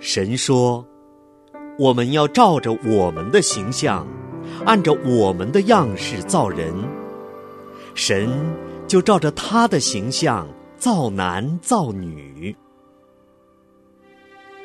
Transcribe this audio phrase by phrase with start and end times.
[0.00, 0.86] 神说
[1.78, 4.06] ：“我们要照着我们的形象，
[4.64, 6.72] 按照我们的样式造人。”
[7.94, 8.30] 神
[8.86, 10.46] 就照着他的形象
[10.76, 12.56] 造男造女。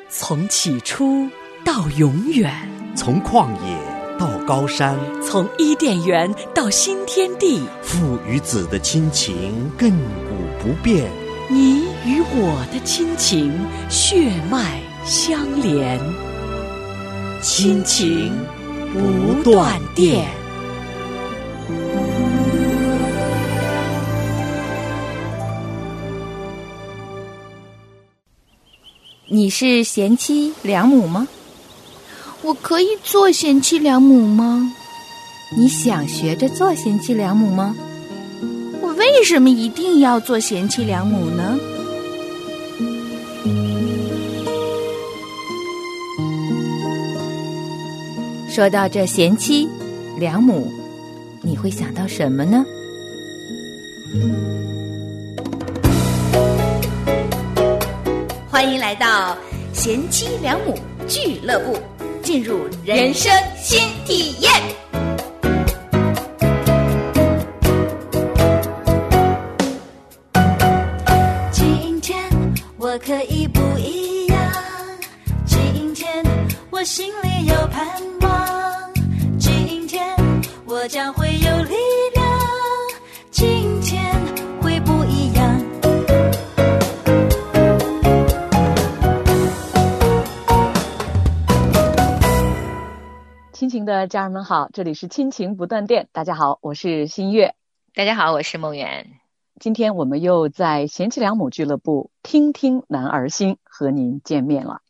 [0.08, 1.28] 从起初
[1.64, 3.78] 到永远，从旷野
[4.16, 11.10] 到高山，从伊甸园到新天地，父与子的亲情亘古不变。
[11.50, 13.52] 你与我的亲情
[13.90, 16.00] 血脉相连，
[17.42, 18.32] 亲情
[18.90, 20.26] 不断电。
[29.28, 31.28] 你是贤妻良母吗？
[32.40, 34.72] 我可以做贤妻良母吗？
[35.54, 37.76] 你想学着做贤妻良母吗？
[38.80, 41.58] 我为什么一定要做贤妻良母呢？
[48.54, 49.68] 说到这贤妻
[50.16, 50.72] 良母，
[51.42, 52.64] 你会想到什么呢？
[58.48, 59.36] 欢迎来到
[59.72, 61.76] 贤妻良母俱乐部，
[62.22, 64.52] 进入人生新体验。
[93.64, 96.10] 亲情的家人们好，这里是亲情不断电。
[96.12, 97.54] 大家好，我是新月。
[97.94, 99.12] 大家好，我是梦圆。
[99.58, 104.82] 今天我们又在贤妻良母俱乐部听听男儿心和您见面了。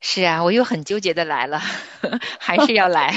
[0.00, 1.58] 是啊，我又很纠结的来了，
[2.38, 3.12] 还是要来。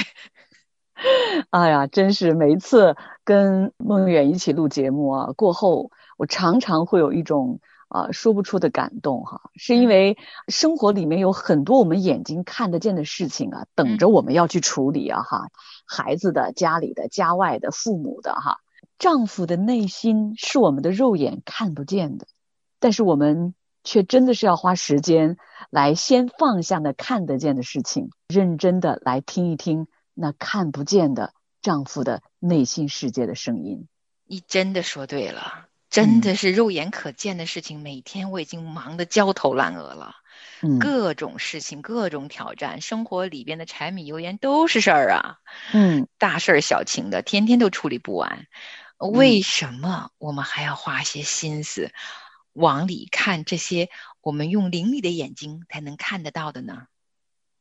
[1.50, 7.60] 哎呀，真是每一次跟梦远一起录节目啊，过后我常常会有一种
[7.94, 10.18] 啊说不出的感动哈，是因为
[10.48, 15.46] 生活里面有很多我们眼睛看得见的事情啊，等着我们要去处理啊哈，
[15.86, 18.58] 孩子的、家里的、家外的、父母的哈。
[18.98, 22.26] 丈夫的内心是我们的肉眼看不见的，
[22.80, 25.36] 但是我们却真的是要花时间
[25.70, 31.32] 来先放下那看得见的事情，认真的来听一听那看不见的
[31.62, 33.86] 丈夫的内心世界的声音。
[34.26, 40.16] 你真的说对了，真的是肉眼可见的事情，每天我已经忙得焦头烂额了，
[40.80, 45.38] 各种事情，各种挑战，生活里边的柴米油盐都是事儿啊，
[45.72, 48.48] 嗯，大事儿小情的，天天都处理不完。
[48.98, 51.92] 为什么我们还要花些心思
[52.52, 53.88] 往里看这些
[54.20, 56.88] 我们用灵力的眼睛才能看得到的呢？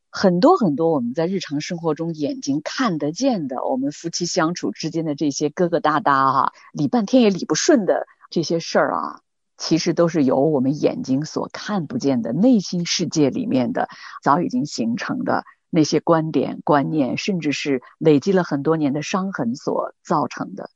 [0.10, 9.22] 很多很多我们在日常生活中眼睛看得见的，我们夫妻相处之间的这些疙疙瘩瘩哈，理半天也理不顺的这些事儿啊，
[9.58, 13.90] 其实都是由我们眼睛所看不见的内心世界里面的
[14.24, 20.72] 早已经形成的那些观点、观念，甚至是累积了很多年的伤痕所造成的。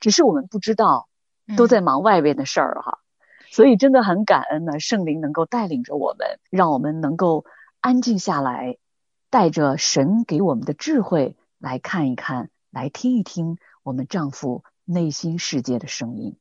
[0.00, 1.08] 只是我们不知道，
[1.56, 2.98] 都在忙外边的事儿哈，
[3.52, 4.80] 所以真的很感恩呢。
[4.80, 7.44] 圣灵能够带领着我们，让我们能够
[7.80, 8.78] 安静下来，
[9.30, 16.36] 带着神给我们的智慧来看一看，来听一听我们丈夫内心世界的声音。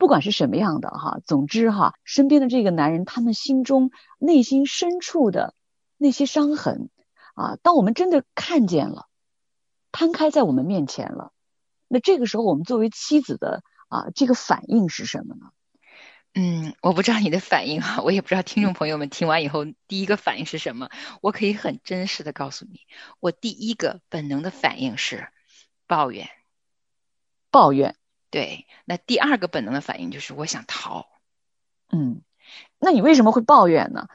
[0.00, 5.54] 不管是什么样的哈，总之哈，身边的这个男人，他们心中内心深处的
[5.98, 6.88] 那些伤痕
[7.34, 9.08] 啊，当我们真的看见了，
[9.92, 11.34] 摊开在我们面前了。
[11.86, 15.50] 那这个时候，我们作为妻子的啊，这个反应是什么呢？
[16.32, 20.88] 嗯，我不知道你的反应哈，我也不知道听众朋友们听完以后第一个反应是什么。
[21.20, 22.80] 我可以很真实的告诉你，
[23.20, 25.28] 我第一个本能的反应是
[25.86, 26.30] 抱怨，
[27.50, 27.96] 抱怨。
[28.30, 31.06] 对，那第二个本能的反应就是我想逃。
[31.92, 32.20] 嗯，
[32.78, 34.06] 那你为什么会抱怨呢？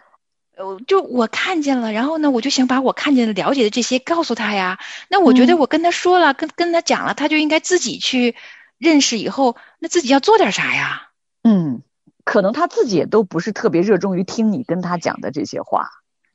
[0.55, 4.79] 呃，就我看见了，然后呢，我就想把我看见的、了解的这些告诉他呀。
[5.09, 8.35] 那我觉得我跟他说了，跟跟他讲了，他就应该自己去
[8.77, 9.17] 认识。
[9.17, 11.09] 以后那自己要做点啥呀？
[11.43, 11.81] 嗯，
[12.23, 15.89] 可能他自己也都不是特别热衷于听你跟他讲的这些话。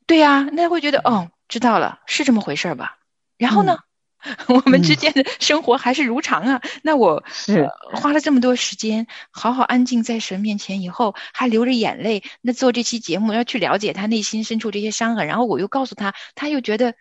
[0.06, 2.98] 对呀，那会觉得哦，知道了，是这么回事吧？
[3.38, 3.78] 然后呢？
[4.48, 6.62] 我们之间的生活还是如常啊。
[6.82, 16.94] 那我是花了这么多时间，好好安静在神面前，以后还流着眼泪，那做这期节目要去了解他内心深处这些伤痕，然后我又告诉他，他又觉得，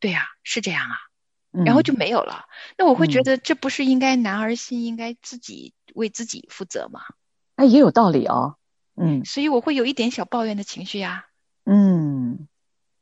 [0.00, 0.96] 对呀，是这样啊，
[1.64, 2.46] 然后就没有了。
[2.76, 7.00] 那我会觉得，这不是应该男儿心应该自己为自己负责吗？
[7.56, 8.56] 哎，也有道理哦。
[8.96, 11.26] 嗯，所以我会有一点小抱怨的情绪呀。
[11.64, 12.46] 嗯，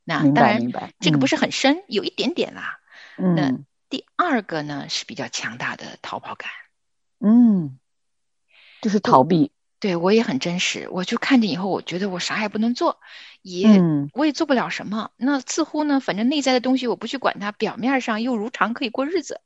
[0.04, 2.78] 那当然明白，这个不是是很深，有一点点啦。
[3.34, 6.50] 那嗯第二个呢是比较强大的逃跑感。
[7.20, 7.78] 嗯，
[8.80, 13.00] 就是逃避，对我也很真实，我就看见以后，我觉得我啥也不能做，
[13.42, 15.10] 也、嗯我也做不了什么。
[15.16, 19.40] 那似乎呢，反正内在的东西我不去管它，表面上又如常可以过日子，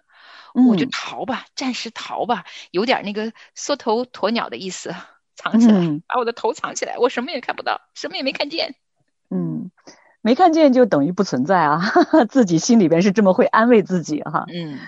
[0.54, 4.94] 我就嗯逃吧，暂时逃吧，有点那个缩头鸵鸟的意思，
[5.34, 8.74] 藏起来，嗯把我的头藏起来，我什么也看不到，什么也没看见。
[10.26, 11.80] 嗯，没看见就等于不存在啊，
[12.28, 14.80] 自己心里边是这么会安慰自己哈，嗯，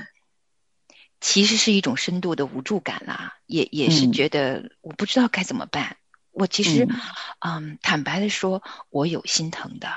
[1.21, 4.13] 其实是一种深度的无助感啦，也也是嗯。
[4.13, 5.97] 觉得我不知道该怎么办。
[6.33, 7.01] 我其实，嗯。
[7.41, 9.89] 嗯坦白的说，我有心疼的。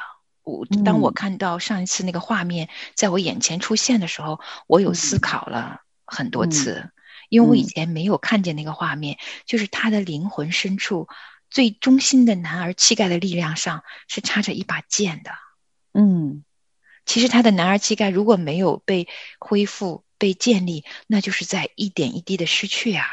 [0.43, 6.51] 我当我嗯看到上一次那个画面在我眼前出现的时候，我有思嗯考了很多嗯。
[6.51, 6.89] 次，
[7.29, 7.67] 因为我以嗯。
[7.67, 11.07] 前没有看见那个画面，就是他的灵魂深处
[11.51, 15.31] 最中心的男儿气概的力量上是插着一把剑的。
[15.93, 16.43] 嗯。
[17.05, 19.07] 其实他的男儿气概如果没有被
[19.37, 23.05] 恢复、被建立，那就是在一点一滴的失去啊。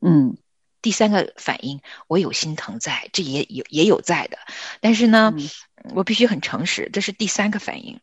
[0.00, 0.38] 嗯。
[0.82, 4.38] 第三个反应，我有心疼在，这也有也有在的，
[4.80, 5.50] 但是呢，嗯。
[5.94, 8.00] 我必须很诚实，这是第三个反应，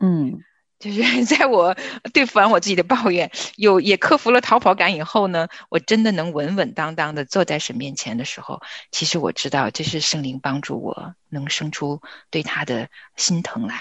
[0.00, 0.42] 嗯
[0.82, 1.76] 就是 在我
[2.12, 12.00] 对付完我自己的抱怨，有也克服了逃跑感以后呢，我真的能稳稳当当的坐在神面前的时候，其实我知道这是圣灵帮助我能生出
[12.30, 13.76] 对他的心疼来，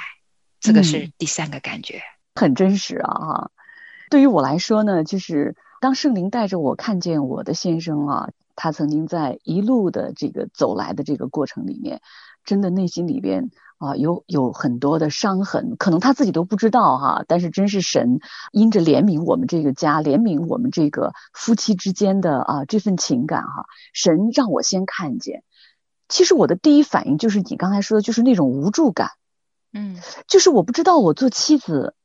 [0.59, 2.03] 这个是嗯第三个感觉。
[2.35, 3.51] 很真实啊哈。
[4.11, 11.99] 对于我来说呢，就是当圣灵带着我看见我的先生啊，他曾经在一路的这个走来的这个过程里面，
[12.45, 13.49] 真的内心里边
[13.81, 17.25] 啊有有很多的伤痕，可能他自己都不知道哈。
[17.27, 18.19] 但是真是神
[18.51, 25.43] 因着怜悯我们这个家，怜悯我们这个夫妻之间的啊这份情感哈，神让我先看见。
[26.07, 29.11] 其实我的第一反应就是你刚才说的，就是那种无助感。
[29.73, 29.97] 嗯
[30.27, 31.95] 就是我不知道我做妻子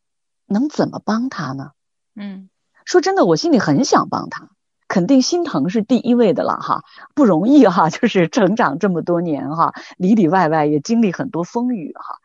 [0.47, 1.73] 能怎么帮他呢？
[2.15, 2.49] 嗯
[2.85, 4.51] 说真的，我心里很想帮他，
[4.89, 6.85] 肯定心疼是第一位的了哈，
[7.15, 12.21] 不容易哈，就是成长这么多年哈，里里外外也经历很多风雨哈，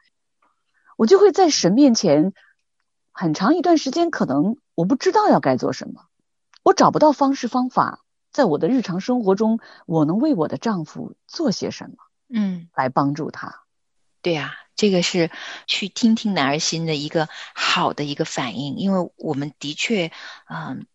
[0.97, 2.33] 我就会在神面前
[3.11, 6.05] 很长一段时间，可能我不知道要该做什么，
[6.63, 7.99] 我找不到方式方法，
[8.31, 11.95] 在我的日常生活中，我能为我的丈夫做些什么
[12.29, 12.67] 嗯。
[12.75, 13.61] 来帮助他？
[14.21, 15.31] 对呀、这个是
[15.65, 20.11] 去听听男儿心的一个好的一个反应，因为我们的确，
[20.47, 20.85] 嗯、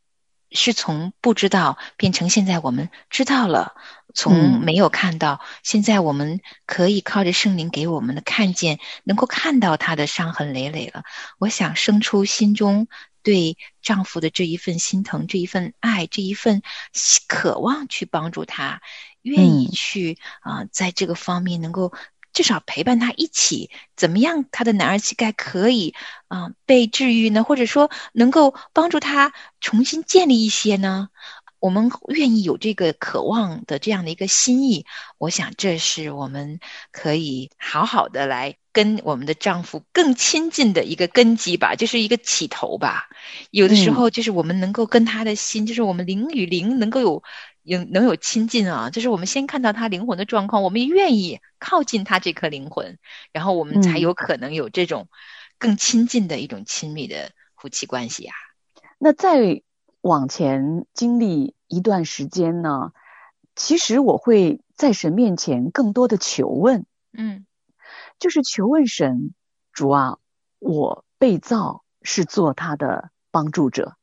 [0.56, 3.74] 是从不知道变成现在我们知道了，
[4.14, 11.04] 从嗯没有看到，现在我们可以靠着圣灵给我们的看见，能够看到他的伤痕累累了。
[11.38, 12.88] 我想生出心中
[13.22, 16.62] 对丈夫的这一份心疼、这一份爱、这一份
[16.92, 18.80] 希渴望去帮助他，
[19.22, 21.92] 愿意嗯去啊、在这个方面能够
[22.36, 25.94] 至少陪伴他一起，怎么样他的男儿气概可以
[26.28, 27.44] 啊、被治愈呢？
[27.44, 31.08] 或者说能够帮助他重新建立一些呢？
[31.58, 34.84] 我们愿意有这个渴望的这样的一个心意，
[35.16, 36.60] 我想这是我们
[36.92, 43.08] 可以好好的来跟我们的丈夫更亲近的一个根基吧，就是一个起头吧。
[43.50, 47.22] 有的时嗯候就是我们能够跟他的心，就是我们灵与灵能够有
[47.66, 52.98] 有能有亲近啊，就是我们先看到他灵魂的状况，我们也愿意靠近他这颗灵魂，
[53.32, 55.08] 然后我们才嗯有可能有这种
[55.58, 58.34] 更亲近的一种亲密的夫妻关系啊。
[58.98, 59.62] 那再
[60.00, 62.92] 往前经历一段时间呢，
[63.56, 67.46] 其实我会在神面前更多的求问，嗯
[68.20, 69.34] 就是求问神，
[69.72, 70.18] 主啊，
[70.60, 73.95] 我被造是做他的帮助者。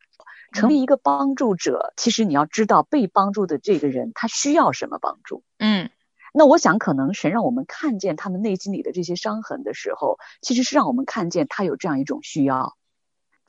[0.53, 5.43] 成为一个帮助者，其实你要知道被帮助的这个人他需要什么帮助。
[5.60, 5.89] 嗯
[6.36, 12.75] 那我想，可能神让我们看见他们内心里的这些伤痕的时候，其实是让我们看见他有这样一种需要。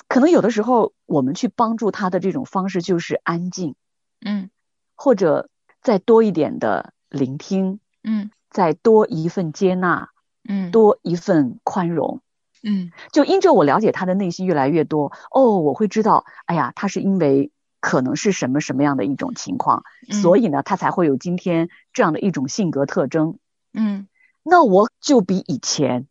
[0.07, 3.75] 可能有的时候，我们去帮助他的这种方式就是安静，
[4.21, 4.51] 嗯
[4.95, 5.49] 或者
[5.81, 10.11] 再多一点的聆听，嗯再多一份接纳，
[10.47, 12.21] 嗯多一份宽容。
[12.65, 23.39] 嗯就因着我了解他的内心越来越多，哦，我会知道，哎呀，他是因为可能是什么什么样的一种情况，嗯所以呢，他才会有今天这样的一种性格特征。
[23.73, 24.09] 嗯
[24.43, 26.07] 那我就比以前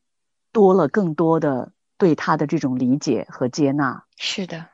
[0.52, 4.06] 多了更多的对他的这种理解和接纳。
[4.18, 4.68] 是的，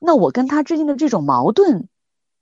[0.00, 1.88] 那我跟他之间的这种矛盾，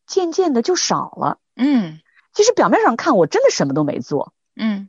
[0.07, 1.39] 渐渐的就少了。
[1.57, 2.01] 嗯
[2.33, 4.33] 其实表面上看，我真的什么都没做。
[4.57, 4.89] 嗯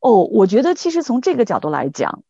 [0.00, 2.22] 哦，我觉得其实从这个角度来讲，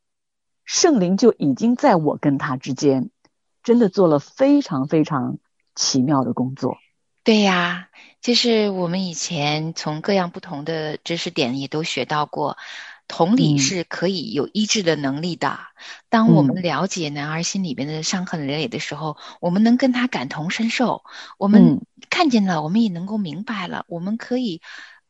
[0.65, 3.11] 圣灵就已经在我跟他之间，
[3.63, 5.39] 真的做了非常非常
[5.75, 6.79] 奇妙的工作。
[7.25, 7.89] 对呀，
[8.21, 12.57] 就是我们以前从各样不同的知识点也都学到过，
[13.07, 15.61] 同理嗯是可以有医治的能力的。
[16.09, 21.05] 当我嗯们了解男儿心里边的伤痕累累的时候，我们能跟他感同身受，
[21.39, 24.61] 我们嗯看见了，我们也能够明白了，我们可以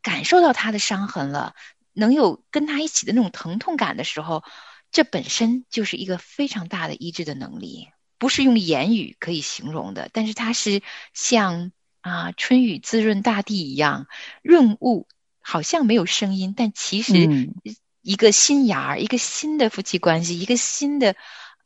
[0.02, 1.54] 感受到他的伤痕了，
[1.94, 4.44] 能有跟他一起的那种疼痛感的时候，
[4.92, 10.82] 这本身就是一个非常大的医治的能力，不是用言语可以形容的，但是它是
[11.14, 11.72] 像
[12.02, 14.06] 啊春雨滋润大地一样
[14.42, 15.08] 润物，
[15.40, 17.54] 好像没有声音，但其实嗯
[18.02, 21.16] 一个新芽儿，一个新的夫妻关系，一个新的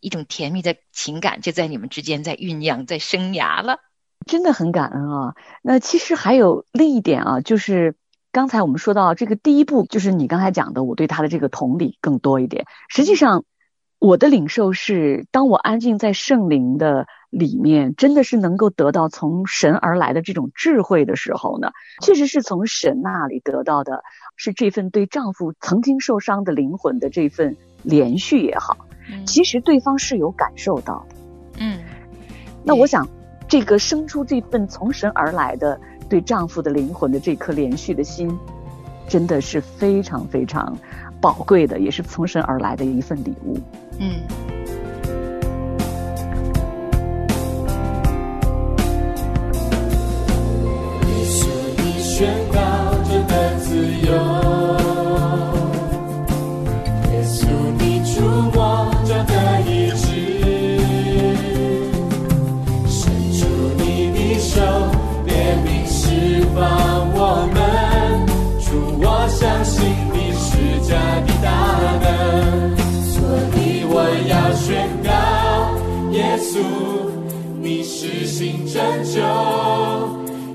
[0.00, 3.80] 一种甜蜜的情感就在你们之间在酝酿，在生芽了。
[4.26, 5.34] 真的很感恩啊。
[5.62, 7.96] 那其实还有另一点啊，就是
[8.36, 12.66] 刚才我们说到这个第一步，就是你刚才讲的，我对他的这个同理更多一点。
[12.90, 13.44] 实际上，
[13.98, 21.70] 我的领受是，当我安静在圣灵的里面，真的是能够得到从神而来的这种智慧的时候呢，
[22.02, 24.02] 确实是从神那里得到的，
[24.36, 28.76] 是这份对丈夫曾经受伤的灵魂的这份连续也好，
[29.24, 31.16] 其实对方是有感受到的。
[31.60, 31.78] 嗯，
[32.62, 33.08] 那我想，
[33.48, 38.30] 这个生出这份从神而来的对丈夫的灵魂的这颗连续的心，
[39.08, 40.76] 真的是非常非常
[41.20, 43.58] 宝贵的，也是从神而来的一份礼物。
[43.98, 44.22] 嗯。
[77.66, 79.18] 你是新拯救。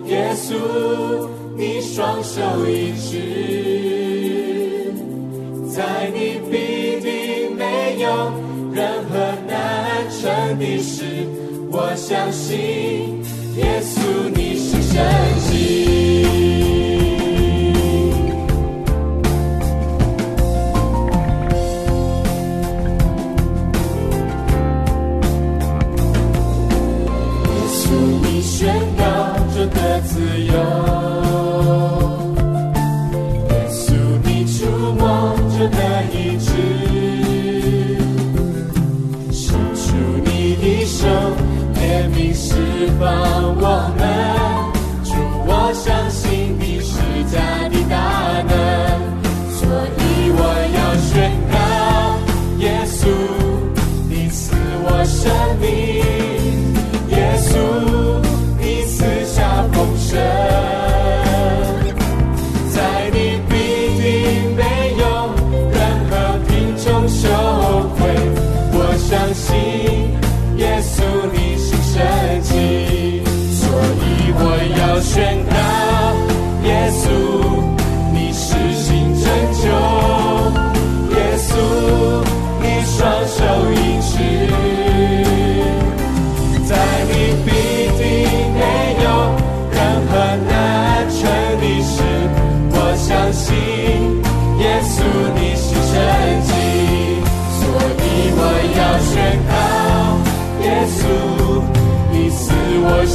[0.06, 0.56] 耶稣，
[1.58, 4.94] 你双手一指，
[5.76, 8.32] 在你必定没有
[8.72, 11.04] 任何难成的事。
[11.70, 13.22] 我相信
[13.58, 14.00] 耶稣，
[14.34, 15.04] 你是神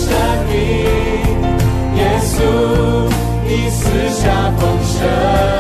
[0.07, 0.15] 生
[0.47, 0.55] 命，
[1.97, 2.35] 耶稣
[3.45, 5.56] 你赐下丰盛。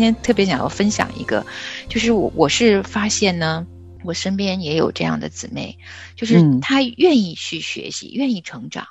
[0.00, 1.46] 天特别想要分享一个，
[1.88, 3.66] 就是我我是发现呢，
[4.04, 5.78] 我身边也有这样的姊妹，
[6.16, 6.60] 就是嗯。
[6.60, 8.88] 她愿意去学习，愿意成长，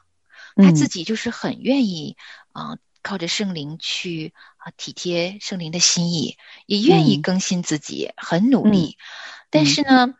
[0.55, 2.15] 她嗯自己就是很愿意
[2.53, 7.21] 啊、呃靠着圣灵去啊、体贴圣灵的心意，也愿意嗯。
[7.21, 8.97] 更新自己，很努力。
[9.49, 10.15] 但是呢，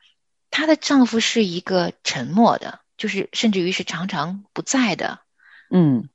[0.50, 5.20] 她的丈夫是一个沉默的，就是甚至于是常常不在的，
[5.70, 6.10] 嗯。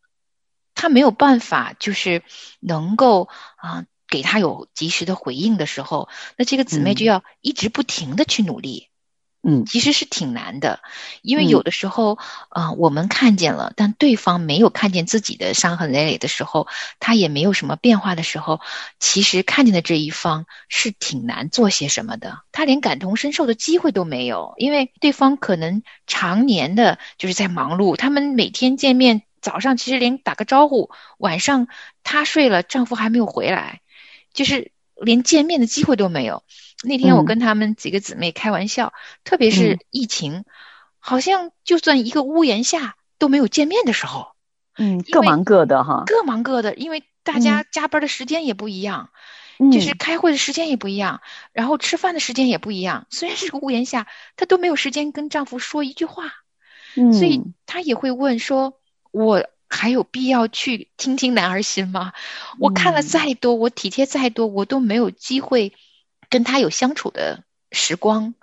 [0.75, 2.23] 她没有办法，就是
[2.61, 6.94] 能够啊、给他有及时的回应的时候，那这个姊妹嗯。
[6.94, 8.87] 就要一直不停的去努力。
[9.42, 9.66] 嗯。
[9.66, 10.78] 其实是挺难的，
[11.21, 11.49] 因为嗯。
[11.49, 12.16] 有的时候，
[12.49, 16.68] 啊、我们看见了，但对方没有看见自己的伤痕累累的时候，
[17.00, 18.61] 他也没有什么变化的时候，
[19.00, 31.68] 其实看见的这一方是挺难做些什么的，他连感同身受的机会都没有，因为对方可能常年的就是在忙碌，他们每天见面，早上其实连打个招呼，晚上
[32.02, 33.80] 她睡了，丈夫还没有回来，
[34.35, 36.43] 就是连见面的机会都没有。
[36.83, 37.25] 那天我嗯。
[37.25, 38.93] 跟他们几个姊妹开玩笑，
[39.25, 39.79] 特别是嗯。
[39.91, 40.45] 疫情，
[40.99, 44.33] 好像就算一个屋檐下都没有见面的时候，
[44.76, 49.09] 嗯，各忙各的哈，各忙各的，因为大家加班的时间也不一样，
[49.73, 51.23] 就是嗯开会的时间也不一样，
[51.53, 53.07] 然后吃饭的时间也不一样。
[53.11, 56.33] 虽然是个屋檐下，她都没有时间跟丈夫说一句话，
[56.95, 62.12] 所以嗯她也会问说：“我还有必要去听听男儿心吗？
[62.61, 65.75] 我看了嗯再多，我体贴再多，我都没有机会
[66.31, 68.35] 跟他有相处的时光。”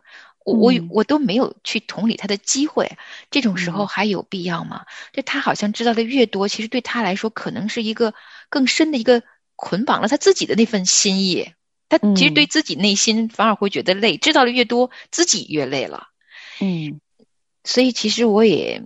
[0.44, 2.98] 我我嗯我都没有去同理他的机会，
[3.30, 4.86] 这种时候嗯还有必要吗？
[5.14, 8.16] 就他好像知道的越多，其实对他来说可能是一个
[8.50, 9.22] 更深的一个
[9.56, 11.54] 捆绑了他自己的那份心意。
[11.90, 16.08] 他其实嗯对自己内心反而会觉得累，知道的越多，自己越累了。
[16.60, 17.00] 嗯
[17.64, 18.82] 所以其实我也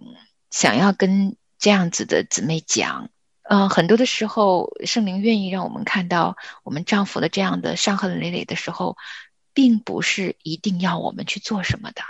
[0.51, 3.10] 想要跟这样子的姊妹讲，
[3.41, 8.98] 呃，很多的时候圣灵愿意让我们看到我们丈夫的这样的伤痕累累的时候，
[9.51, 12.03] 并不是一定要我们去做什么的。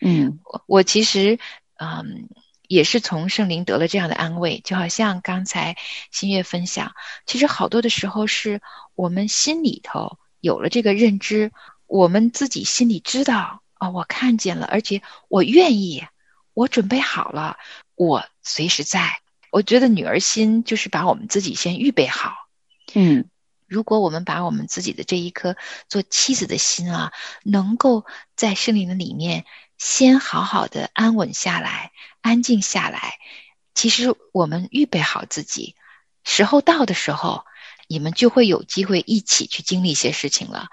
[0.00, 1.38] 嗯我我其实
[1.74, 2.30] 嗯
[2.68, 5.76] 也是从圣灵得了这样的安慰，就好像刚才
[6.10, 6.94] 新月分享，
[7.26, 8.62] 其实好多的时候是
[8.94, 11.52] 我们心里头有了这个认知，
[11.86, 16.02] 我们自己心里知道啊、我看见了，而且我愿意，
[16.54, 17.58] 我准备好了，
[17.96, 19.20] 我随时在。
[19.50, 22.34] 我觉得女儿心就是把我们自己先预备好，
[22.94, 23.28] 嗯
[23.66, 25.56] 如果我们把我们自己的这一颗
[25.88, 28.04] 做妻子的心啊，能够
[28.36, 29.44] 在圣灵的里面
[29.78, 33.18] 先好好的安稳下来、安静下来，
[33.74, 35.74] 其实我们预备好自己，
[36.22, 37.44] 时候到的时候，
[37.88, 40.68] 你们就会有机会一起去经历一些事情了。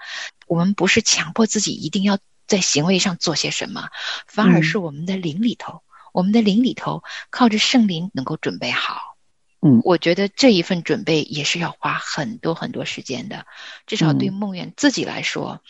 [0.46, 3.88] 我们不是强迫自己一定要在行为上做些什么，
[4.26, 5.82] 反而嗯是我们的灵里头，
[6.14, 9.16] 我们的灵里头靠着圣灵能够准备好。
[9.60, 13.46] 嗯我觉得这一份准备也是要花很多很多时间的，
[13.86, 15.60] 至少对嗯梦圆自己来说，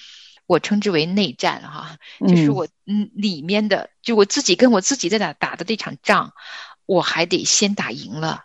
[0.46, 6.34] 我称之为内战哈，就是嗯我嗯里面的，就我自己跟我自己在打打的这场仗，
[6.86, 8.44] 我还得先打赢了，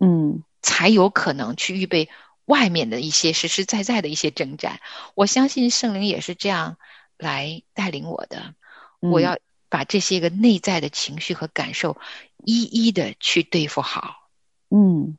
[0.00, 2.10] 嗯才有可能去预备
[2.44, 4.80] 外面的一些实实在在的一些征战。
[5.14, 6.76] 我相信圣灵也是这样
[7.16, 8.54] 来带领我的，
[8.98, 11.98] 我嗯要把这些个内在的情绪和感受
[12.36, 14.28] 一一的去对付好。
[14.70, 15.16] 嗯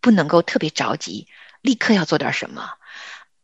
[0.00, 1.28] 不能够特别着急，
[1.60, 2.70] 立刻要做点什么。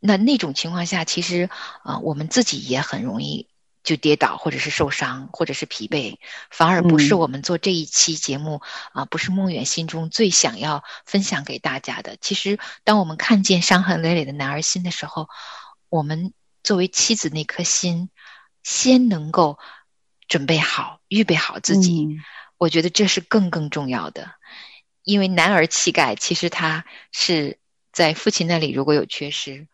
[0.01, 1.49] 那那种情况下，其实
[1.83, 3.49] 啊、呃我们自己也很容易
[3.85, 6.19] 就跌倒，或者是受伤，或者是疲惫，
[6.51, 8.61] 反而不是嗯我们做这一期节目
[8.93, 12.17] 啊、不是梦远心中最想要分享给大家的。
[12.21, 15.29] 其实，当我们看见伤痕累累的男儿心的时候，
[15.89, 16.33] 我们
[16.65, 18.11] 作为妻子那颗心，
[18.65, 19.59] 先能够
[20.29, 22.05] 准备好、预备好自己。
[22.05, 22.25] 嗯
[22.61, 24.33] 我觉得这是更更重要的，
[25.05, 27.61] 因为男儿气概其实他是
[27.93, 29.69] 在父亲那里如果有缺失，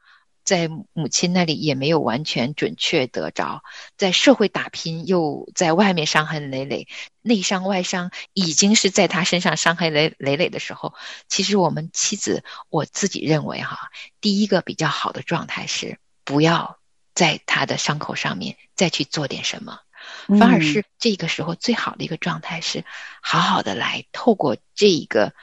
[0.44, 3.62] 在母亲那里也没有完全准确得着，
[3.96, 6.86] 在社会打拼又在外面伤痕累累，
[7.22, 10.92] 内伤外伤已经是在他身上伤痕累累累的时候，
[11.26, 13.88] 其实我们妻子我自己认为哈，
[14.20, 16.78] 第一个比较好的状态是不要
[17.14, 19.78] 在他的伤口上面再去做点什么。
[20.26, 22.84] 反而嗯是这个时候最好的一个状态是，
[23.20, 25.34] 好好的来透过这一个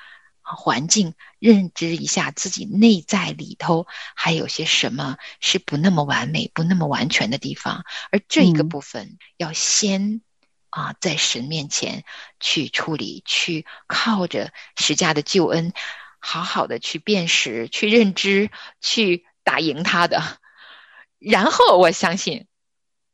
[0.42, 10.22] 啊环境，认知一下自己内在里头还有些什么是不那么完美、不那么完全的地方，而这一个嗯部分要先
[10.70, 12.04] 啊在神面前
[12.40, 15.74] 去处理，去靠着十架的救恩，
[16.20, 20.40] 好好的去辨识、去认知、去打赢他的。
[21.20, 22.48] 然后我相信。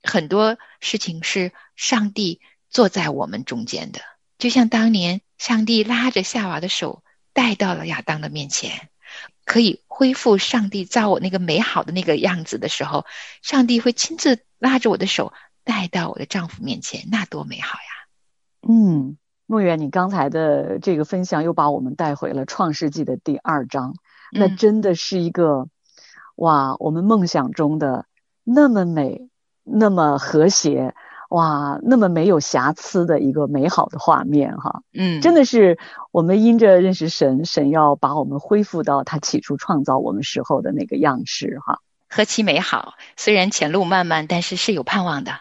[0.07, 3.99] 很多事情是上帝坐在我们中间的，
[4.37, 8.89] 就像当年上帝拉着夏娃的手带到了亚当的面前，
[9.45, 13.05] 可以恢复上帝造我那个美好的那个样子的时候，
[13.41, 18.67] 上帝会亲自拉着我的手带到我的丈夫面前，那多美好呀！
[18.67, 23.95] 嗯，梦圆，你刚才的这个分享又把我们带回了《创世纪》的第二章，
[24.31, 25.67] 那嗯真的是一个
[26.35, 28.05] 哇，我们梦想中的
[28.43, 29.29] 那么美。
[29.69, 30.95] 那么和谐，
[31.29, 35.77] 哇，那么没有瑕疵的一个美好的画面哈，嗯，真的是
[36.11, 41.79] 我们因着认识神，神要把我们恢复到他起初创造我们时候的那个样式哈。
[42.09, 42.93] 何其美好！
[43.17, 45.33] 虽然前路漫漫，但是是有盼望的。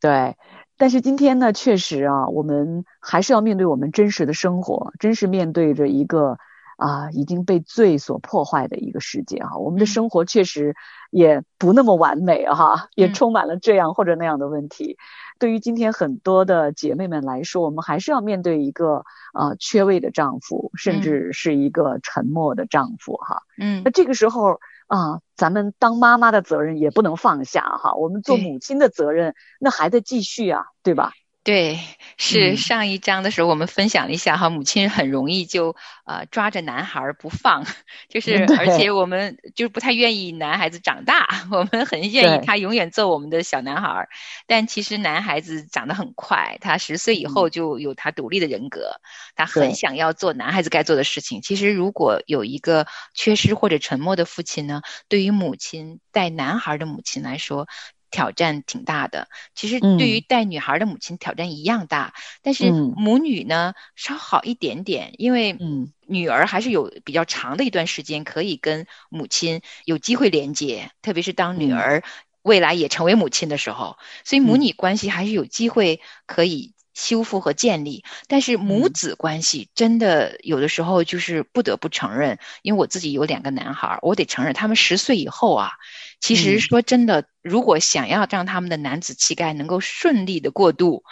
[0.00, 0.36] 对，
[0.76, 6.38] 但是今天呢，确实啊，我们还是要面对我们真实的生活，真实面对着一个
[6.82, 9.56] 啊已经被罪所破坏的一个世界哈。
[9.56, 10.74] 我们的嗯生活确实
[11.10, 14.96] 也不那么完美哈，也嗯充满了这样或者那样的问题。
[15.38, 23.42] 对于今天很多的姐妹们来说，我们还是要面对一个呃缺位的丈夫，甚嗯至是一个沉默的丈夫哈。
[23.58, 31.12] 嗯那这个时候啊，咱们当妈妈的责任也不能放下哈，我们做母亲的责任那还得继续啊，对吧？
[31.44, 31.80] 对，
[32.18, 35.74] 是嗯上一章的时候我们分享了一下哈，母亲很容易就
[36.04, 37.66] 呃抓着男孩儿不放，
[38.08, 44.08] 就 是而且我们就是不太愿意男孩子长大， 我们很愿意他永远做我们的小男孩儿，
[44.46, 49.00] 但其实男孩子长得很快，他十岁以后就有他独立的人格，
[49.34, 51.42] 他很想要做男孩子该做的事情。
[51.42, 57.66] 其实如果有一个缺失或者沉默的父亲呢，对于母亲带男孩儿的母亲来说。
[58.12, 62.94] 挑战挺大的，其实对于嗯带女孩的母亲挑战一样大，但是嗯。
[62.94, 65.92] 母女呢稍好一点点，因为嗯。
[66.06, 71.72] 女儿还是有比较长的一段时间可以跟母亲有机会连接，特别是当女嗯。
[71.72, 72.02] 儿
[72.42, 78.04] 未来也成为母亲的时候，所以母嗯女关系还是有机会可以修复和建立。
[78.28, 85.72] 但是母嗯子关系真的有的时候就是不得不承认，因为我自己有两个男孩儿，我得承认他们十岁以后啊，
[86.20, 91.04] 其实嗯说真的，如果想要让他们的男子气概能够顺利的过渡，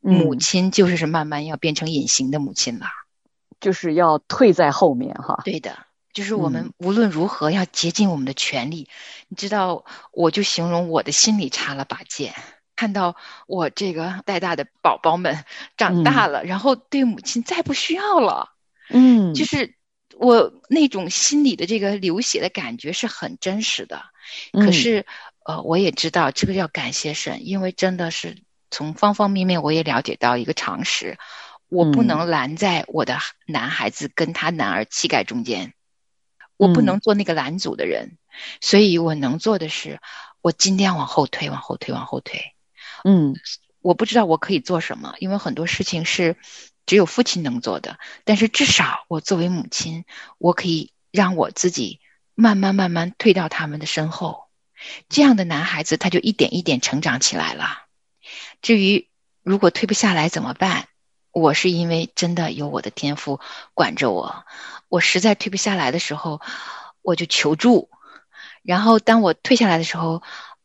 [0.00, 2.86] 母嗯亲就是慢慢要变成隐形的母亲了。
[3.60, 5.40] 就是要退在后面哈。
[5.44, 5.78] 对的，
[6.12, 8.88] 就是我嗯们无论如何要竭尽我们的全力。
[9.28, 12.34] 你知道，我就形容我的心里插了把剑，
[12.76, 15.44] 看到我这个带大的宝宝们
[15.76, 18.50] 长大了，然后对母亲再不需要了，
[18.88, 19.76] 嗯，就是
[20.16, 24.02] 我那种心里的这个流血的感觉是很真实的。
[24.58, 24.72] 可嗯。
[24.72, 25.06] 是，
[25.44, 31.18] 呃，我也知道这个要感谢神，因为真的是从方方面面我也了解到一个常识，
[31.68, 32.04] 我不嗯。
[32.04, 35.74] 能拦在我的男孩子跟他男儿气概中间，
[36.56, 36.82] 我不嗯。
[36.82, 38.18] 能做那个拦阻的人，
[38.60, 40.00] 所以我能做的是，
[40.40, 42.54] 我尽量往后推，往后推，往后退。
[43.04, 43.34] 嗯
[43.80, 46.36] 我不知道我可以做什么，因为很多事情是
[46.86, 47.98] 只有父亲能做的。
[48.24, 50.04] 但是至少我作为母亲，
[50.38, 52.00] 我可以让我自己
[52.34, 54.44] 慢慢慢慢退到他们的身后，
[55.08, 57.86] 这样的男孩子他就一点一点成长起来了。
[58.60, 59.08] 至于
[59.42, 60.86] 如果退不下来怎么办？
[61.32, 63.40] 我是因为真的有我的天赋
[63.72, 64.44] 管着我，
[64.88, 66.42] 我实在退不下来的时候，
[67.00, 67.88] 我就求助。
[68.62, 70.22] 然后当我退下来的时候，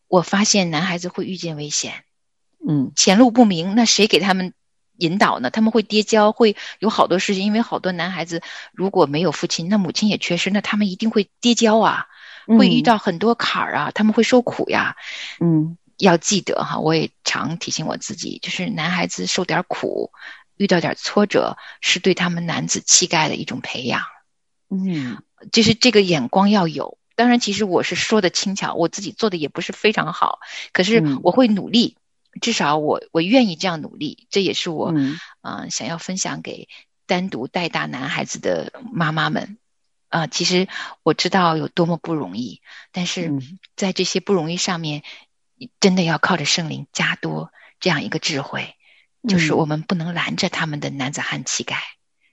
[0.07, 2.03] 我发现男孩子会遇见危险。
[2.65, 4.53] 嗯前路不明，那谁给他们
[4.97, 5.49] 引导呢？
[5.49, 7.43] 他们会跌跤，会有好多事情。
[7.43, 8.41] 因为好多男孩子
[8.73, 12.07] 如果没有父亲，那母亲也缺失，那他们一定会跌跤啊，
[12.47, 14.95] 会遇嗯到很多坎儿啊，他们会受苦呀。
[15.39, 20.11] 嗯要记得哈，我也常提醒我自己，就是男孩子受点苦，
[20.55, 24.03] 遇到点挫折，是对他们男子气概的一种培养。
[24.69, 25.17] 嗯
[25.51, 26.97] 就是这个眼光要有。
[27.15, 30.37] 当然，其实我是说的轻巧，我自己做的也不是非常好，
[30.71, 31.97] 可是嗯我会努力，
[32.39, 36.67] 至少我我愿意这样努力，这也是我嗯嗯、呃想要分享给
[37.05, 39.57] 单独带大男孩子的妈妈们。
[40.09, 40.69] 啊、其实
[41.03, 42.61] 我知道有多么不容易，
[42.93, 45.03] 但是嗯在这些不容易上面，
[45.81, 48.75] 真的要靠着圣灵加多这样一个智慧，
[49.27, 51.75] 就是嗯我们不能拦着他们的男子汉气概。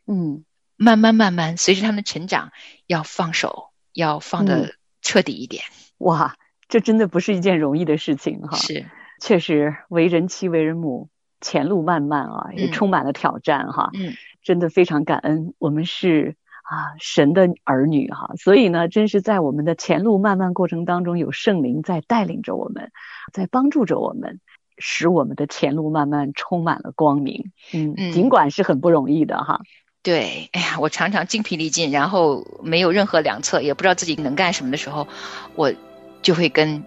[0.07, 0.45] 嗯
[0.77, 2.53] 慢慢慢慢，随着他们的成长，
[2.87, 5.65] 要放手，要放嗯的彻底一点。
[5.99, 6.37] 哇，
[6.69, 8.57] 这真的不是一件容易的事情哈。
[8.57, 8.89] 是，
[9.25, 11.09] 确实为人妻为人母，
[11.41, 13.89] 前路漫漫啊，也嗯充满了挑战哈。
[13.95, 22.93] 嗯，真的非常感恩，我们是啊神的儿女哈，所以呢，真是在我们的前路漫漫过程当中，有圣灵在带领着我们，
[23.33, 24.41] 在帮助着我们，
[24.77, 27.51] 使我们的前路漫漫充满了光明。
[27.73, 29.63] 嗯，嗯尽管是很不容易的哈。
[30.03, 30.51] 对。
[30.53, 35.09] 哎呀，我常常精疲力尽，然后没有任何良策，也不知道自己能干什么的时候，
[35.55, 35.73] 我
[36.21, 36.85] 就会跟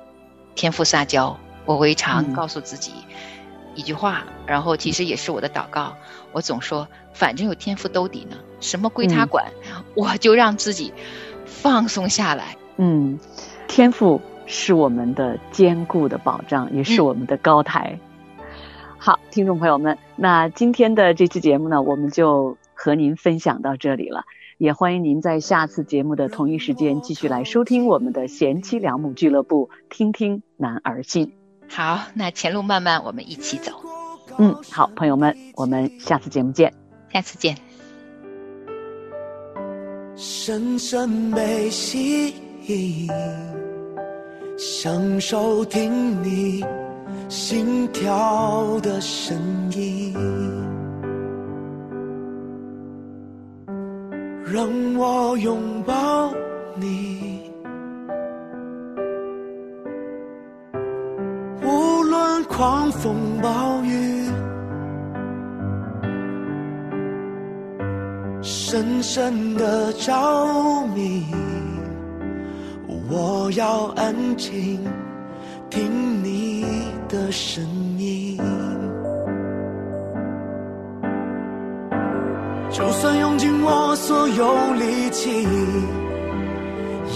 [0.54, 1.36] 天父撒娇。
[1.68, 2.94] 我会常嗯告诉自己
[3.76, 5.96] 一句话，然后其实也是我的祷告。
[6.32, 9.52] 我总说，反正有天赋兜底呢，什么归他嗯管，
[9.94, 10.94] 我就让自己
[11.46, 12.56] 放松下来。
[12.78, 13.20] 嗯，
[13.68, 18.00] 天赋是我们的坚固的保障，也是嗯我们的高台。
[18.98, 24.24] 好，听众朋友们，那今天的这期节目呢，我们就和您分享到这里了。
[24.58, 31.47] 也欢迎您在下次节目的同一时间继续来收听我们的贤妻良母俱乐部，听听男儿信。
[31.70, 33.72] 好，那前路漫漫，我们一起走，
[34.38, 36.74] 嗯，好，朋友们，我们下次节目见。
[37.14, 37.56] 下次见。
[40.16, 42.34] 深深被吸
[42.66, 43.08] 引，
[44.58, 46.66] 享受听你
[47.30, 49.38] 心跳的声
[49.72, 50.14] 音，
[54.46, 56.34] 让我拥抱
[56.76, 57.47] 你，
[62.58, 64.28] 狂风暴雨。
[68.42, 71.24] 深深的着迷，
[73.12, 74.84] 我要安静
[75.70, 76.66] 听你
[77.08, 77.64] 的声
[78.00, 78.40] 音。
[82.72, 85.48] 就算用尽我所有力气，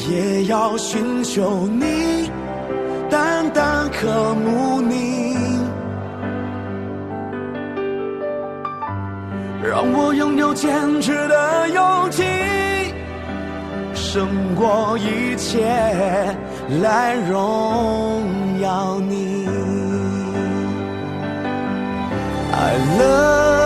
[0.08, 2.30] 也要寻求你，
[3.10, 5.21] 单单渴慕你。
[9.72, 12.24] 让我拥有坚持的勇气，
[13.94, 15.66] 胜过一切
[16.82, 19.48] 来荣耀你。
[22.52, 23.61] I love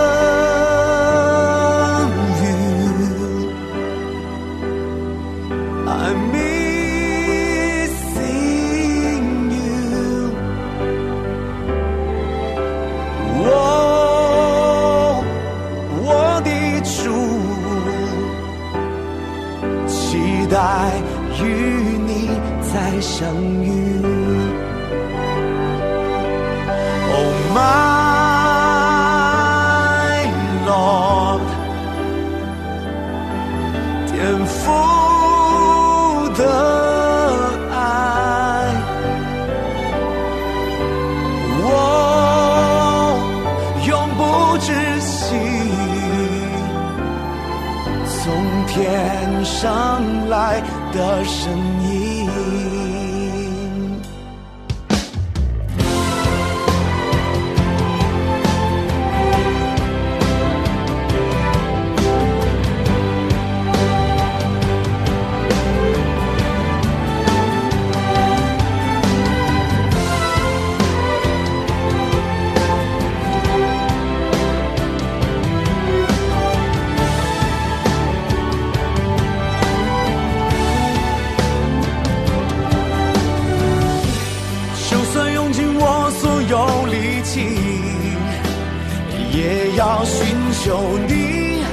[90.68, 91.64] 有你，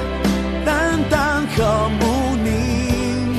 [0.66, 3.38] 单单渴慕你，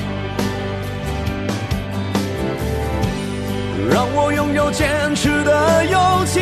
[3.87, 6.41] 让我拥有坚持的勇气，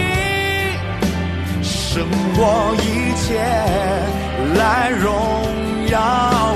[1.61, 3.37] 胜过一切
[4.55, 5.09] 来荣
[5.89, 6.55] 耀